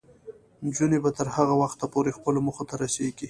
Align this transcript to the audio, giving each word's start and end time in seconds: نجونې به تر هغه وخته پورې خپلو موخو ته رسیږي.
نجونې 0.65 0.97
به 1.03 1.09
تر 1.17 1.27
هغه 1.35 1.53
وخته 1.61 1.85
پورې 1.93 2.15
خپلو 2.17 2.39
موخو 2.45 2.63
ته 2.69 2.75
رسیږي. 2.83 3.19